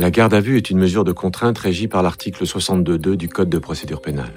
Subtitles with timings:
[0.00, 3.50] La garde à vue est une mesure de contrainte régie par l'article 62.2 du Code
[3.50, 4.32] de procédure pénale.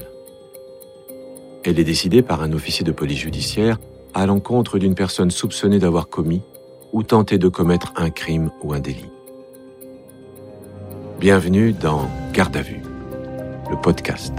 [1.64, 3.80] Elle est décidée par un officier de police judiciaire
[4.14, 6.42] à l'encontre d'une personne soupçonnée d'avoir commis
[6.92, 9.10] ou tenté de commettre un crime ou un délit.
[11.22, 12.82] Bienvenue dans Garde à vue,
[13.72, 14.34] le podcast.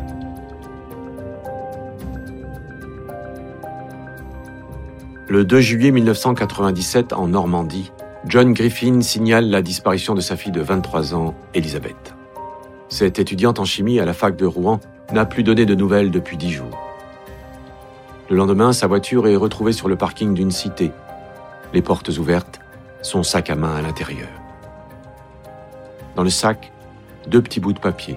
[5.27, 7.91] Le 2 juillet 1997, en Normandie,
[8.27, 12.15] John Griffin signale la disparition de sa fille de 23 ans, Elisabeth.
[12.89, 14.81] Cette étudiante en chimie à la fac de Rouen
[15.13, 16.81] n'a plus donné de nouvelles depuis dix jours.
[18.31, 20.91] Le lendemain, sa voiture est retrouvée sur le parking d'une cité,
[21.75, 22.61] les portes ouvertes,
[23.03, 24.31] son sac à main à l'intérieur.
[26.17, 26.73] Dans le sac,
[27.27, 28.17] deux petits bouts de papier,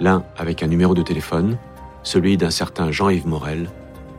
[0.00, 1.58] l'un avec un numéro de téléphone,
[2.02, 3.70] celui d'un certain Jean-Yves Morel,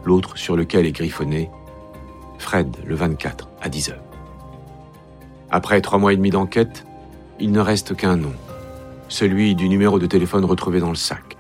[0.05, 1.51] l'autre sur lequel est griffonné
[2.37, 4.08] Fred le 24 à 10 heures.
[5.51, 6.85] Après trois mois et demi d'enquête,
[7.39, 8.33] il ne reste qu'un nom,
[9.07, 11.37] celui du numéro de téléphone retrouvé dans le sac.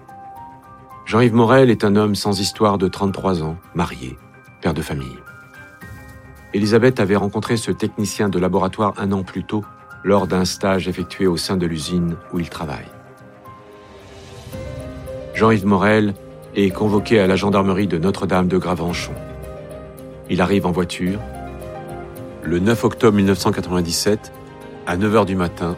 [1.05, 4.17] Jean-Yves Morel est un homme sans histoire de 33 ans, marié,
[4.61, 5.17] père de famille.
[6.53, 9.63] Elisabeth avait rencontré ce technicien de laboratoire un an plus tôt
[10.03, 12.87] lors d'un stage effectué au sein de l'usine où il travaille.
[15.35, 16.15] Jean-Yves Morel
[16.55, 19.13] est convoqué à la gendarmerie de Notre-Dame de Gravenchon.
[20.29, 21.19] Il arrive en voiture.
[22.41, 24.31] Le 9 octobre 1997,
[24.87, 25.77] à 9h du matin,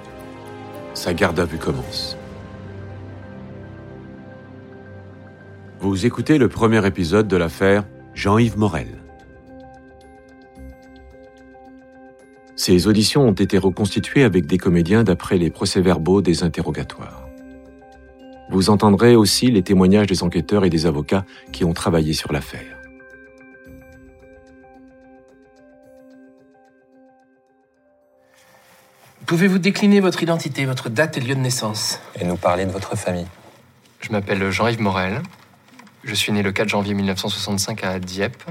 [0.93, 2.15] sa garde à vue commence.
[5.79, 8.99] Vous écoutez le premier épisode de l'affaire Jean-Yves Morel.
[12.55, 17.27] Ces auditions ont été reconstituées avec des comédiens d'après les procès-verbaux des interrogatoires.
[18.51, 22.80] Vous entendrez aussi les témoignages des enquêteurs et des avocats qui ont travaillé sur l'affaire.
[29.31, 32.97] Pouvez-vous décliner votre identité, votre date et lieu de naissance Et nous parler de votre
[32.97, 33.27] famille.
[34.01, 35.21] Je m'appelle Jean-Yves Morel.
[36.03, 38.43] Je suis né le 4 janvier 1965 à Dieppe.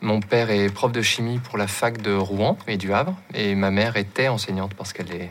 [0.00, 3.14] Mon père est prof de chimie pour la fac de Rouen et du Havre.
[3.32, 5.28] Et ma mère était enseignante parce qu'elle est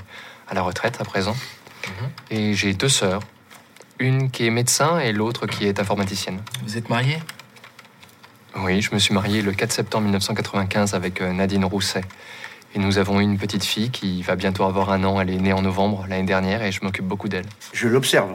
[0.48, 1.36] à la retraite à présent.
[2.32, 3.24] Et j'ai deux sœurs.
[4.00, 6.40] Une qui est médecin et l'autre qui est informaticienne.
[6.64, 7.18] Vous êtes marié
[8.56, 12.06] Oui, je me suis marié le 4 septembre 1995 avec euh, Nadine Rousset.
[12.76, 15.22] Et nous avons une petite fille qui va bientôt avoir un an.
[15.22, 17.46] Elle est née en novembre l'année dernière et je m'occupe beaucoup d'elle.
[17.72, 18.32] Je l'observe.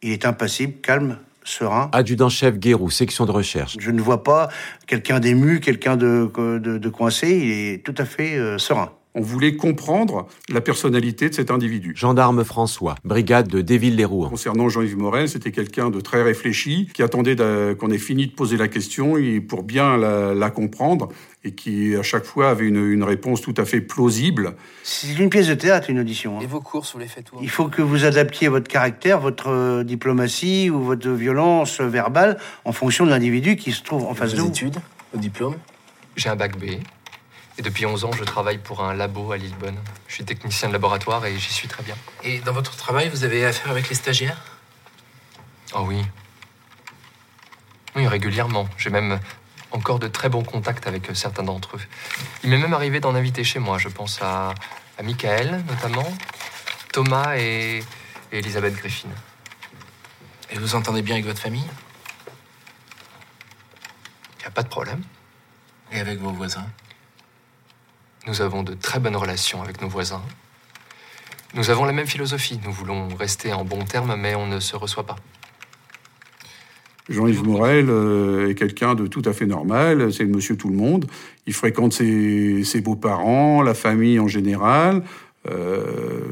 [0.00, 1.90] Il est impassible, calme, serein.
[1.92, 3.76] Adjudant-chef Guérou, section de recherche.
[3.78, 4.48] Je ne vois pas
[4.86, 7.36] quelqu'un d'ému, quelqu'un de, de, de coincé.
[7.36, 8.92] Il est tout à fait euh, serein.
[9.18, 11.94] On voulait comprendre la personnalité de cet individu.
[11.96, 14.28] Gendarme François, brigade de Déville-les-Rouen.
[14.28, 17.34] Concernant Jean-Yves Morel, c'était quelqu'un de très réfléchi, qui attendait
[17.80, 21.08] qu'on ait fini de poser la question et pour bien la, la comprendre
[21.44, 24.54] et qui à chaque fois avait une, une réponse tout à fait plausible.
[24.82, 26.36] C'est une pièce de théâtre, une audition.
[26.38, 26.42] hein.
[26.42, 29.48] Et vos courses, vous les faites où Il faut que vous adaptiez votre caractère, votre
[29.48, 34.34] euh, diplomatie ou votre violence verbale en fonction de l'individu qui se trouve en face
[34.34, 34.48] de vous.
[34.48, 34.76] études,
[35.14, 35.54] vos diplômes
[36.16, 36.64] J'ai un bac B.
[37.58, 39.78] Et depuis 11 ans, je travaille pour un labo à Lillebonne.
[40.08, 41.96] Je suis technicien de laboratoire et j'y suis très bien.
[42.22, 44.42] Et dans votre travail, vous avez affaire avec les stagiaires?
[45.74, 46.04] Oh oui.
[47.94, 48.68] Oui, régulièrement.
[48.76, 49.18] J'ai même
[49.70, 51.80] encore de très bons contacts avec euh, certains d'entre eux.
[52.44, 53.78] Il m'est même arrivé d'en inviter chez moi.
[53.78, 54.52] Je pense à,
[54.98, 56.06] à Michael, notamment,
[56.92, 57.82] Thomas et,
[58.32, 59.08] et Elisabeth Griffin.
[60.50, 61.66] Et vous entendez bien avec votre famille?
[64.36, 65.02] Il n'y a pas de problème.
[65.90, 66.66] Et avec vos voisins?
[68.26, 70.22] Nous avons de très bonnes relations avec nos voisins.
[71.54, 72.60] Nous avons la même philosophie.
[72.64, 75.16] Nous voulons rester en bons termes, mais on ne se reçoit pas.
[77.08, 80.74] Jean-Yves Morel euh, est quelqu'un de tout à fait normal, c'est le monsieur tout le
[80.74, 81.06] monde.
[81.46, 85.04] Il fréquente ses, ses beaux-parents, la famille en général.
[85.48, 86.22] Euh,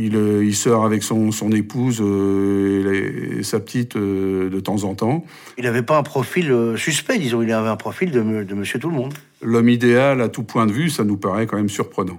[0.00, 4.84] il, euh, il sort avec son, son épouse euh, et, sa petite euh, de temps
[4.84, 5.24] en temps.
[5.58, 7.42] Il n'avait pas un profil suspect, disons.
[7.42, 9.14] Il avait un profil de monsieur tout le monde.
[9.42, 12.18] L'homme idéal à tout point de vue, ça nous paraît quand même surprenant.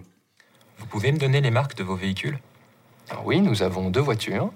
[0.79, 2.39] Vous pouvez me donner les marques de vos véhicules?
[3.09, 4.51] Alors oui, nous avons deux voitures.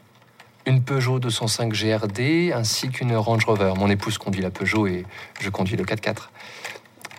[0.65, 3.73] Une Peugeot 205 GRD ainsi qu'une Range Rover.
[3.77, 5.05] Mon épouse conduit la Peugeot et
[5.39, 6.29] je conduis le 4x4.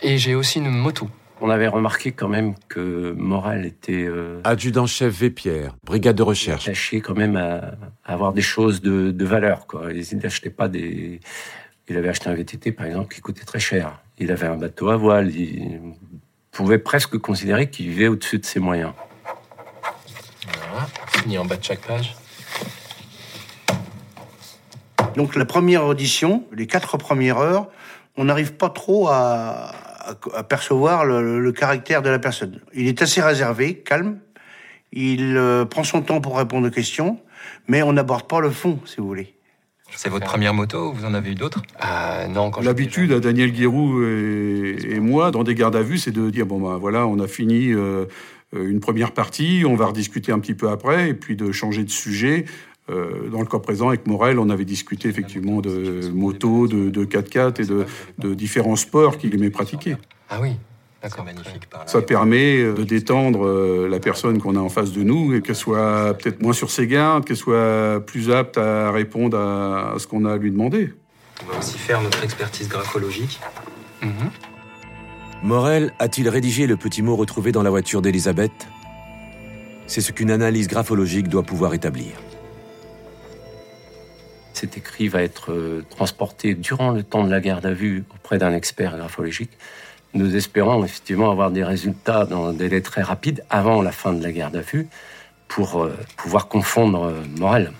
[0.02, 1.08] Et j'ai aussi une moto.
[1.40, 6.66] On avait remarqué quand même que Morel était euh, Adjudant-chef Vépierre, brigade de recherche.
[6.66, 7.74] attaché quand même à,
[8.04, 9.66] à avoir des choses de, de valeur.
[9.66, 9.92] Quoi.
[9.92, 11.20] Il n'achetait pas des.
[11.88, 14.00] Il avait acheté un VTT par exemple qui coûtait très cher.
[14.18, 15.34] Il avait un bateau à voile.
[15.34, 15.80] Il
[16.50, 18.92] pouvait presque considérer qu'il vivait au-dessus de ses moyens.
[20.70, 20.86] Voilà,
[21.20, 22.16] signé en bas de chaque page.
[25.16, 27.68] Donc la première audition, les quatre premières heures,
[28.16, 29.72] on n'arrive pas trop à,
[30.48, 32.60] percevoir le, le caractère de la personne.
[32.74, 34.20] Il est assez réservé, calme.
[34.92, 37.18] Il euh, prend son temps pour répondre aux questions,
[37.66, 39.34] mais on n'aborde pas le fond, si vous voulez.
[39.96, 41.62] C'est votre première moto ou vous en avez eu d'autres?
[41.78, 46.12] Ah non, L'habitude à Daniel Guérou et, et moi, dans des gardes à vue, c'est
[46.12, 48.06] de dire bon ben voilà, on a fini euh,
[48.52, 51.90] une première partie, on va rediscuter un petit peu après, et puis de changer de
[51.90, 52.44] sujet.
[52.88, 57.04] Euh, dans le cas présent, avec Morel, on avait discuté effectivement de moto, de, de
[57.04, 57.84] 4x4 et de,
[58.18, 59.96] de différents sports qu'il aimait pratiquer.
[60.30, 60.52] Ah oui,
[61.08, 61.24] C'est d'accord.
[61.24, 61.86] magnifique par là.
[61.86, 65.42] Ça permet euh, de détendre euh, la personne qu'on a en face de nous et
[65.42, 69.98] qu'elle soit peut-être moins sur ses gardes, qu'elle soit plus apte à répondre à, à
[69.98, 70.92] ce qu'on a à lui demander.
[71.42, 73.40] On va aussi faire notre expertise graphologique.
[74.02, 74.30] Mhm.
[75.42, 78.66] Morel a-t-il rédigé le petit mot retrouvé dans la voiture d'Elisabeth?
[79.86, 82.12] C'est ce qu'une analyse graphologique doit pouvoir établir.
[84.54, 88.38] Cet écrit va être euh, transporté durant le temps de la garde à vue auprès
[88.38, 89.50] d'un expert graphologique.
[90.14, 94.22] Nous espérons effectivement avoir des résultats dans un délai très rapide avant la fin de
[94.22, 94.88] la à vue
[95.48, 97.72] pour euh, pouvoir confondre euh, Morel.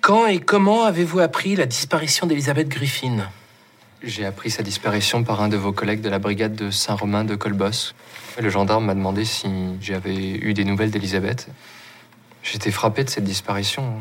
[0.00, 3.30] Quand et comment avez-vous appris la disparition d'Elisabeth Griffin?
[4.02, 7.36] J'ai appris sa disparition par un de vos collègues de la brigade de Saint-Romain de
[7.36, 7.94] Colbos.
[8.38, 9.48] Le gendarme m'a demandé si
[9.80, 11.48] j'avais eu des nouvelles d'Elisabeth.
[12.44, 13.94] J'étais frappé de cette disparition.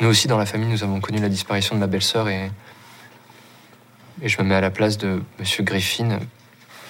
[0.00, 2.50] Nous aussi, dans la famille, nous avons connu la disparition de ma belle-sœur et...
[4.22, 6.20] et je me mets à la place de Monsieur Griffin.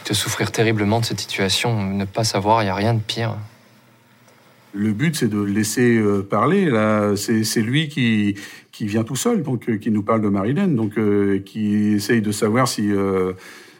[0.09, 3.37] De souffrir terriblement de cette situation, ne pas savoir, il n'y a rien de pire.
[4.73, 6.67] Le but, c'est de le laisser euh, parler.
[6.67, 8.35] Là, c'est lui qui,
[8.71, 12.31] qui vient tout seul, donc qui nous parle de Marilyn, donc euh, qui essaye de
[12.31, 13.33] savoir si, euh,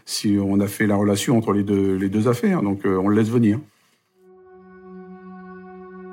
[0.07, 2.63] si on a fait la relation entre les deux, les deux affaires.
[2.63, 3.59] Donc on le laisse venir.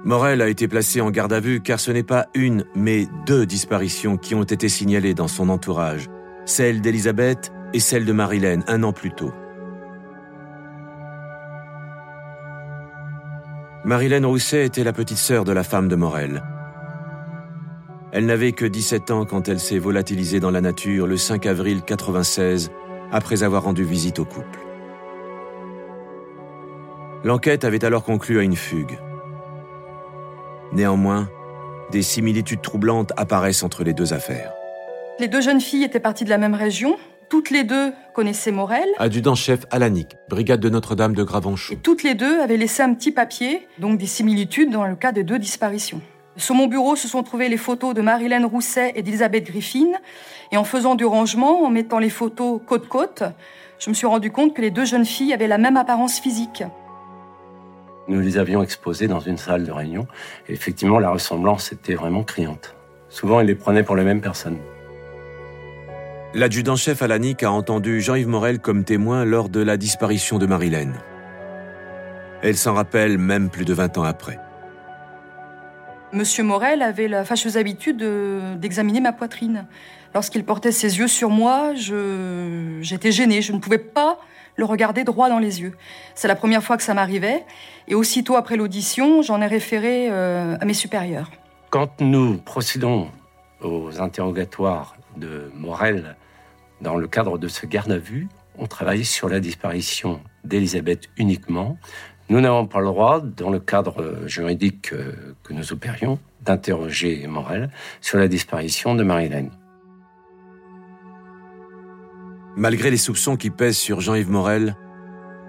[0.06, 3.48] Morel a été placé en garde à vue car ce n'est pas une, mais deux
[3.48, 6.12] disparitions qui ont été signalées dans son entourage.
[6.46, 9.34] Celle d'Elisabeth et celle de Marilyn un an plus tôt.
[13.84, 16.44] Marilyn Rousset était la petite sœur de la femme de Morel.
[18.12, 21.81] Elle n'avait que 17 ans quand elle s'est volatilisée dans la nature le 5 avril
[21.81, 22.69] 96
[23.12, 24.60] après avoir rendu visite au couple.
[27.24, 29.00] L'enquête avait alors conclu à une fugue.
[30.75, 31.30] Néanmoins,
[31.92, 34.51] des similitudes troublantes apparaissent entre les deux affaires.
[35.19, 36.98] Les deux jeunes filles étaient parties de la même région.
[37.30, 38.83] Toutes les deux connaissaient Morel.
[38.98, 41.72] Adjudant-chef Alanic, brigade de Notre-Dame de Gravenchou.
[41.72, 45.13] Et toutes les deux avaient laissé un petit papier, donc des similitudes dans le cas
[45.13, 46.01] des deux disparitions.
[46.36, 49.94] Sur mon bureau se sont trouvées les photos de Marilyn Rousset et d'Elisabeth Griffin.
[50.51, 53.24] Et en faisant du rangement, en mettant les photos côte-côte,
[53.80, 56.66] je me suis rendu compte que les deux jeunes filles avaient la même apparence physique.
[58.07, 60.07] Nous les avions exposés dans une salle de réunion.
[60.48, 62.75] Et effectivement, la ressemblance était vraiment criante.
[63.10, 64.57] Souvent, ils les prenaient pour les mêmes personnes.
[66.34, 70.92] L'adjudant-chef Alanic a entendu Jean-Yves Morel comme témoin lors de la disparition de Marilyn.
[72.42, 74.38] Elle s'en rappelle même plus de 20 ans après.
[76.12, 79.66] Monsieur Morel avait la fâcheuse habitude de- d'examiner ma poitrine.
[80.13, 83.42] Lorsqu'il portait ses yeux sur moi, je- j'étais gênée.
[83.42, 84.19] Je ne pouvais pas
[84.56, 85.74] le regarder droit dans les yeux.
[86.16, 87.44] C'est la première fois que ça m'arrivait.
[87.88, 91.31] Et aussitôt après l'audition, j'en ai référé euh, à mes supérieurs.
[91.69, 93.10] Quand nous procédons
[93.62, 96.16] aux interrogatoires de Morel
[96.81, 101.78] dans le cadre de ce garde à vue, on travaille sur la disparition d'Elisabeth uniquement.
[102.30, 107.69] Nous n'avons pas le droit, dans le cadre juridique euh, que nous opérions, d'interroger Morel
[108.02, 109.50] sur la disparition de Marilyn.
[112.57, 114.78] Malgré les soupçons qui pèsent sur Jean-Yves Morel,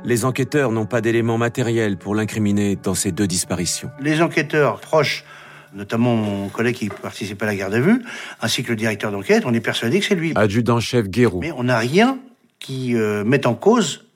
[0.05, 3.91] les enquêteurs n'ont pas d'éléments matériels pour l'incriminer dans ces deux disparitions.
[4.01, 5.25] Les enquêteurs proches,
[5.73, 8.03] notamment mon collègue qui participe à la garde à vue,
[8.41, 10.33] ainsi que le directeur d'enquête, on est persuadé que c'est lui.
[10.35, 12.19] Adjudant-chef Guérou, Mais on n'a rien
[12.59, 14.07] qui euh, mette en cause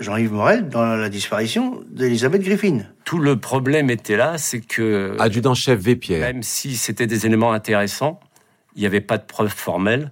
[0.00, 2.80] Jean-Yves Morel dans la disparition d'Elisabeth Griffin.
[3.04, 8.18] Tout le problème était là, c'est que adjudant-chef Vépierre, même si c'était des éléments intéressants,
[8.74, 10.10] il n'y avait pas de preuves formelles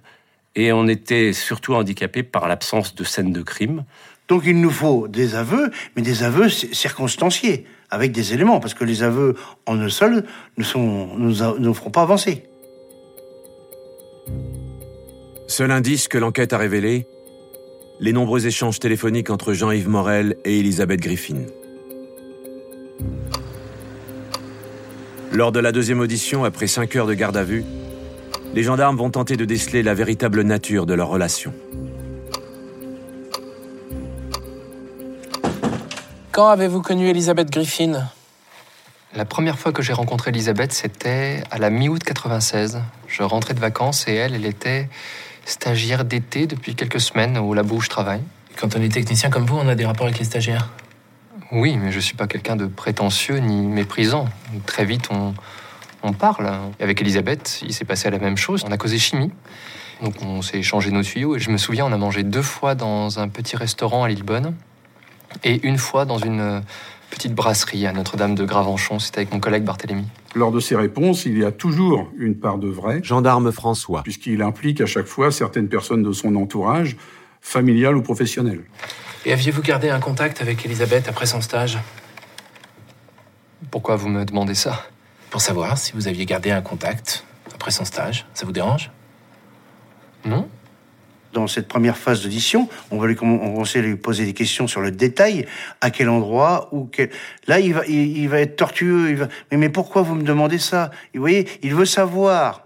[0.57, 3.85] et on était surtout handicapé par l'absence de scène de crime.
[4.27, 8.83] Donc il nous faut des aveux, mais des aveux circonstanciés, avec des éléments, parce que
[8.83, 9.35] les aveux
[9.67, 10.25] en eux seuls
[10.57, 12.43] ne sont, nous, a- nous feront pas avancer.
[15.47, 17.07] seul indice que l'enquête a révélé,
[18.01, 21.45] les nombreux échanges téléphoniques entre Jean-Yves Morel et Elisabeth Griffin.
[25.31, 27.63] Lors de la deuxième audition, après cinq heures de garde à vue,
[28.53, 31.53] les gendarmes vont tenter de déceler la véritable nature de leur relation.
[36.31, 38.09] Quand avez-vous connu Elisabeth Griffin?
[39.15, 42.81] La première fois que j'ai rencontré Elisabeth, c'était à la mi-août 96.
[43.07, 44.89] Je rentrais de vacances et elle, elle était
[45.45, 48.21] stagiaire d'été depuis quelques semaines au labo où je travaille.
[48.57, 50.71] Quand on est technicien comme vous, on a des rapports avec les stagiaires?
[51.51, 54.27] Oui, mais je suis pas quelqu'un de prétentieux ni méprisant.
[54.65, 55.33] Très vite, on,
[56.07, 56.49] on parle.
[56.79, 58.63] Avec Elisabeth, il s'est passé la même chose.
[58.67, 59.31] On a causé chimie.
[60.01, 61.35] Donc on s'est échangé nos tuyaux.
[61.35, 64.55] Et je me souviens, on a mangé deux fois dans un petit restaurant à Lillebonne
[65.43, 66.61] et une fois dans une
[67.09, 68.99] petite brasserie à Notre-Dame de Gravenchon.
[68.99, 70.05] C'était avec mon collègue Barthélemy.
[70.35, 74.03] Lors de ces réponses, il y a toujours une part de vrai, Gendarme François.
[74.03, 76.97] puisqu'il implique à chaque fois certaines personnes de son entourage,
[77.41, 78.61] familial ou professionnel.
[79.25, 81.79] Et aviez-vous gardé un contact avec Elisabeth après son stage?
[83.71, 84.85] Pourquoi vous me demandez ça?
[85.29, 88.25] Pour savoir si vous aviez gardé un contact après son stage.
[88.33, 88.91] Ça vous dérange?
[90.25, 90.47] Non
[91.33, 94.81] Dans cette première phase d'audition, on va lui, on va lui poser des questions sur
[94.81, 95.45] le détail,
[95.81, 97.09] à quel endroit, ou quel...
[97.47, 99.09] Là, il va, il, il va être tortueux.
[99.09, 99.27] Il va...
[99.51, 100.91] mais, mais pourquoi vous me demandez ça?
[101.13, 102.63] Vous voyez, il veut savoir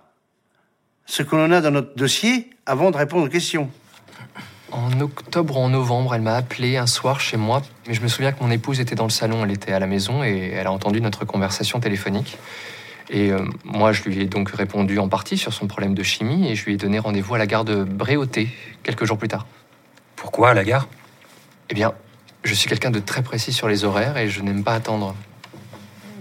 [1.06, 3.70] ce que l'on a dans notre dossier avant de répondre aux questions.
[4.72, 8.08] En octobre ou en novembre, elle m'a appelé un soir chez moi, mais je me
[8.08, 10.66] souviens que mon épouse était dans le salon, elle était à la maison et elle
[10.66, 12.38] a entendu notre conversation téléphonique.
[13.10, 16.50] Et euh, moi, je lui ai donc répondu en partie sur son problème de chimie
[16.50, 18.48] et je lui ai donné rendez-vous à la gare de Bréauté
[18.84, 19.46] quelques jours plus tard.
[20.16, 20.88] Pourquoi à la gare?
[21.70, 21.92] Eh bien,
[22.44, 25.16] je suis quelqu'un de très précis sur les horaires et je n'aime pas attendre.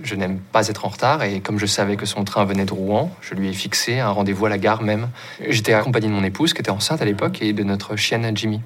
[0.03, 2.73] Je n'aime pas être en retard et comme je savais que son train venait de
[2.73, 5.09] Rouen, je lui ai fixé un rendez-vous à la gare même.
[5.47, 8.61] J'étais accompagné de mon épouse qui était enceinte à l'époque et de notre chienne Jimmy.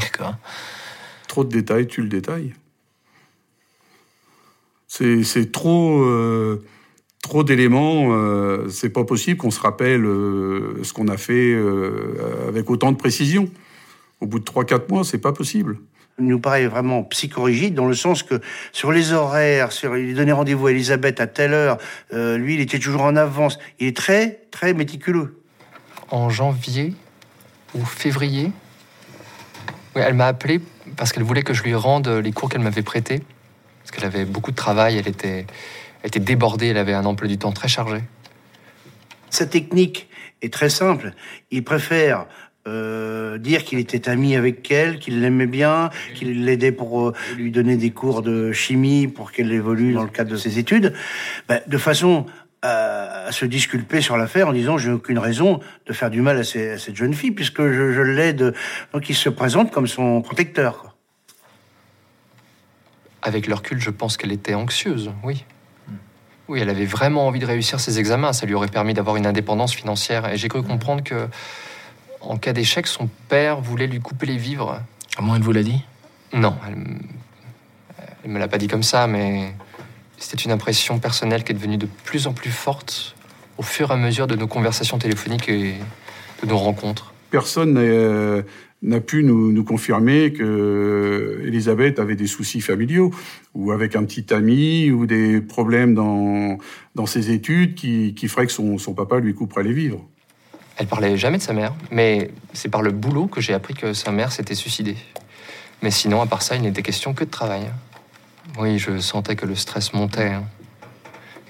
[0.00, 0.34] D'accord.
[1.28, 2.54] Trop de détails, tu le détailles.
[4.88, 6.64] C'est c'est trop, euh,
[7.22, 8.12] trop d'éléments.
[8.12, 12.92] euh, c'est pas possible qu'on se rappelle euh, ce qu'on a fait euh, avec autant
[12.92, 13.50] de précision.
[14.20, 15.78] Au bout de 3-4 mois, c'est pas possible.
[16.18, 18.40] Nous paraît vraiment psychorigide dans le sens que
[18.72, 21.76] sur les horaires, sur il donnait rendez-vous à Elisabeth à telle heure,
[22.14, 23.58] euh, lui il était toujours en avance.
[23.78, 25.42] Il est très très méticuleux.
[26.10, 26.94] En janvier
[27.74, 28.52] ou février,
[29.96, 30.60] oui, elle m'a appelé
[30.96, 33.22] parce qu'elle voulait que je lui rende les cours qu'elle m'avait prêtés.
[33.80, 35.46] Parce qu'elle avait beaucoup de travail, elle était,
[36.02, 38.02] elle était débordée, elle avait un emploi du temps très chargé.
[39.30, 40.08] Sa technique
[40.42, 41.12] est très simple.
[41.50, 42.26] Il préfère
[42.66, 47.50] euh, dire qu'il était ami avec elle, qu'il l'aimait bien, qu'il l'aidait pour euh, lui
[47.50, 50.92] donner des cours de chimie pour qu'elle évolue dans le cadre de ses études,
[51.48, 52.26] ben, de façon
[52.62, 56.38] à, à se disculper sur l'affaire en disant j'ai aucune raison de faire du mal
[56.38, 58.54] à, ces- à cette jeune fille puisque je, je l'aide.
[58.92, 60.78] Donc il se présente comme son protecteur.
[60.78, 60.94] quoi.
[63.22, 65.44] Avec le recul, je pense qu'elle était anxieuse, oui.
[66.48, 68.32] Oui, elle avait vraiment envie de réussir ses examens.
[68.32, 70.32] Ça lui aurait permis d'avoir une indépendance financière.
[70.32, 71.26] Et j'ai cru comprendre que,
[72.30, 74.80] en cas d'échec, son père voulait lui couper les vivres.
[75.16, 75.82] Comment elle vous l'a dit?
[76.32, 76.84] Non, elle,
[78.24, 79.54] elle me l'a pas dit comme ça, mais
[80.18, 83.14] c'était une impression personnelle qui est devenue de plus en plus forte
[83.58, 85.74] au fur et à mesure de nos conversations téléphoniques et
[86.42, 87.14] de nos rencontres.
[87.30, 88.42] Personne n'a euh,
[88.82, 93.12] n'a pu nous, nous confirmer que Elisabeth avait des soucis familiaux,
[93.54, 96.58] ou avec un petit ami, ou des problèmes dans,
[96.94, 100.06] dans ses études qui, qui feraient que son, son papa lui couperait les vivres.
[100.78, 103.92] Elle parlait jamais de sa mère, mais c'est par le boulot que j'ai appris que
[103.94, 104.96] sa mère s'était suicidée.
[105.82, 107.70] Mais sinon, à part ça, il n'était question que de travail.
[108.58, 110.28] Oui, je sentais que le stress montait.
[110.32, 110.44] hein.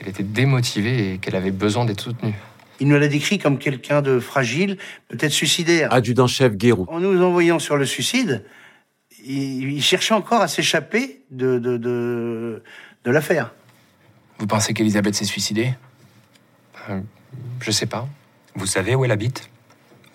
[0.01, 2.35] Elle était démotivée et qu'elle avait besoin d'être soutenue.
[2.79, 4.77] Il nous l'a décrit comme quelqu'un de fragile,
[5.09, 5.93] peut-être suicidaire.
[5.93, 6.87] Adjudant-chef Guérou.
[6.89, 8.45] En nous envoyant sur le suicide,
[9.25, 12.63] il, il cherchait encore à s'échapper de, de, de,
[13.05, 13.53] de l'affaire.
[14.39, 15.73] Vous pensez qu'Elisabeth s'est suicidée?
[16.91, 17.01] Euh,
[17.61, 18.07] je sais pas.
[18.57, 19.51] Vous savez où elle habite?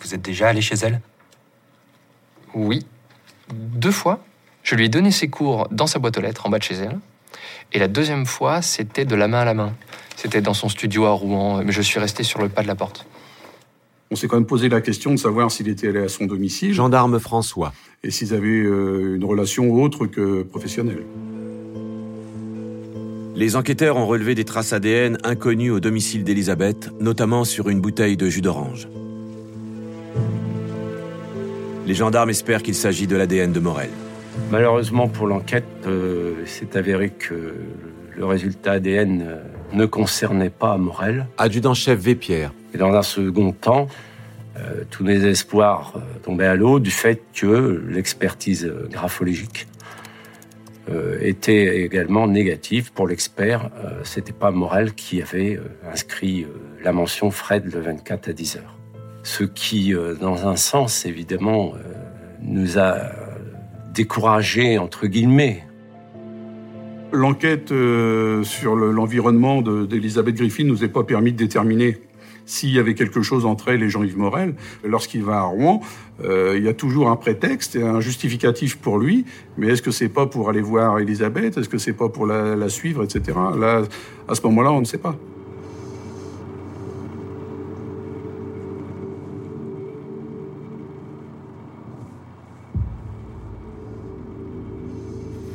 [0.02, 1.00] Vous êtes déjà allé chez elle?
[2.56, 2.86] Oui,
[3.54, 4.24] deux fois.
[4.64, 6.76] Je lui ai donné ses cours dans sa boîte aux lettres en bas de chez
[6.76, 7.00] elle.
[7.72, 9.74] Et la deuxième fois, c'était de la main à la main.
[10.16, 12.76] C'était dans son studio à Rouen, mais je suis resté sur le pas de la
[12.76, 13.06] porte.
[14.10, 16.74] On s'est quand même posé la question de savoir s'il était allé à son domicile
[16.74, 17.74] Gendarme François.
[18.04, 21.04] et s'ils avaient euh, une relation autre que professionnelle.
[23.34, 28.18] Les enquêteurs ont relevé des traces ADN inconnues au domicile d'Elisabeth, notamment sur une bouteille
[28.18, 28.90] de jus d'orange.
[31.88, 33.90] Les gendarmes espèrent qu'il s'agit de l'ADN de Morel.
[34.52, 37.56] Malheureusement pour l'enquête, euh, c'est avéré que
[38.16, 39.38] le résultat ADN euh,
[39.74, 41.26] ne concernait pas Morel.
[41.38, 42.54] Adjudant-chef Vépierre.
[42.74, 43.88] Et dans un second temps,
[44.58, 49.68] euh, tous mes espoirs tombaient à l'eau du fait que l'expertise graphologique
[51.22, 53.70] était également négative pour l'expert.
[53.84, 56.48] Euh, C'était pas Morel qui avait euh, inscrit euh,
[56.84, 58.78] la mention Fred le 24 à 10 heures.
[59.24, 61.80] Ce qui, euh, dans un sens, évidemment, euh,
[62.42, 62.98] nous a
[63.94, 65.64] découragés, entre guillemets,
[67.14, 71.98] L'enquête euh, sur le- l'environnement de- d'Elisabeth Griffin nous est pas permis de déterminer
[72.52, 74.56] s'il y avait quelque chose entre elle et Jean-Yves Morel.
[74.84, 75.80] Lorsqu'il va à Rouen,
[76.22, 79.26] euh, il y a toujours un prétexte et un justificatif pour lui.
[79.58, 82.68] Mais est-ce que c'est pas pour aller voir Elisabeth Est-ce que c'est pas pour la,
[82.68, 83.38] suivre, etc.
[83.58, 83.84] Là,
[84.28, 85.16] à ce moment-là, on ne sait pas.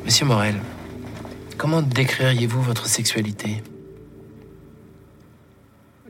[0.03, 0.55] Monsieur Morel,
[1.57, 3.61] comment décririez-vous votre sexualité?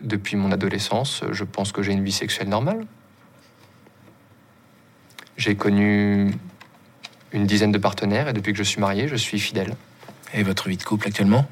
[0.01, 2.85] Depuis mon adolescence, je pense que j'ai une vie sexuelle normale.
[5.37, 6.33] J'ai connu
[7.31, 9.75] une dizaine de partenaires et depuis que je suis marié, je suis fidèle.
[10.33, 11.47] Et votre vie de couple actuellement?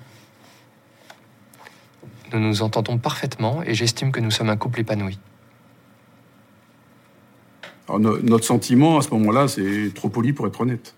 [2.34, 5.20] Nous nous entendons parfaitement et j'estime que nous sommes un couple épanoui.
[7.88, 10.96] Alors, no- notre sentiment à ce moment-là, c'est trop poli pour être honnête.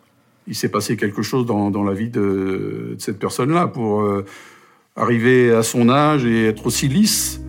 [0.48, 4.26] Il s'est passé quelque chose dans, dans la vie de, de cette personne-là pour euh,
[4.98, 7.40] arriver à son âge et être aussi lisse.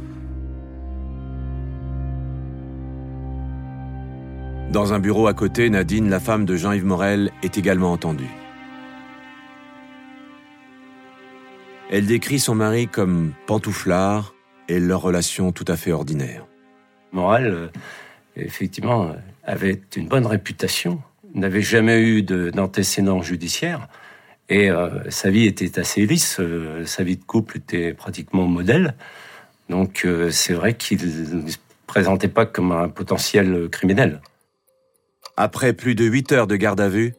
[4.71, 8.29] Dans un bureau à côté, Nadine, la femme de Jean-Yves Morel, est également entendue.
[11.91, 14.35] Elle décrit son mari comme pantouflard
[14.69, 16.47] et leur relation tout à fait ordinaire.
[17.13, 17.69] Morel, euh,
[18.37, 19.13] effectivement, euh,
[19.45, 21.01] avait une bonne réputation,
[21.35, 23.89] n'avait jamais eu de- d'antécédents judiciaires,
[24.49, 28.95] et euh, sa vie était assez lisse, euh, sa vie de couple était pratiquement modèle,
[29.69, 34.21] donc euh, c'est vrai qu'il ne se présentait pas comme un potentiel criminel.
[35.37, 37.15] Après plus de 8 heures de garde à vue,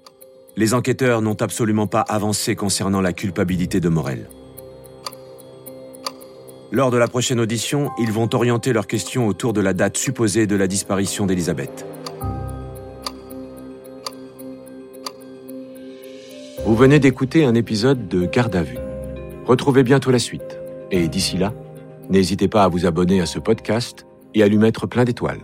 [0.58, 4.28] les enquêteurs n'ont absolument pas avancé concernant la culpabilité de Morel.
[6.72, 10.46] Lors de la prochaine audition, ils vont orienter leurs questions autour de la date supposée
[10.48, 11.86] de la disparition d'Elisabeth.
[16.80, 18.78] Venez d'écouter un épisode de Garde à vue.
[19.46, 20.58] Retrouvez bientôt la suite.
[20.92, 21.54] Et d'ici là,
[22.10, 25.42] n'hésitez pas à vous abonner à ce podcast et à lui mettre plein d'étoiles.